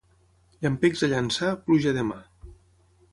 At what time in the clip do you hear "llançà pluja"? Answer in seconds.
1.11-1.93